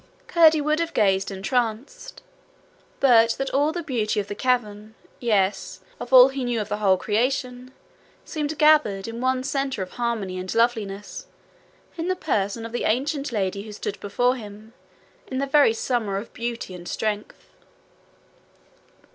[0.25, 2.23] Curdie would have gazed entranced,
[2.99, 6.77] but that all the beauty of the cavern, yes, of all he knew of the
[6.77, 7.71] whole creation,
[8.25, 11.27] seemed gathered in one centre of harmony and loveliness
[11.99, 14.73] in the person of the ancient lady who stood before him
[15.27, 17.49] in the very summer of beauty and strength.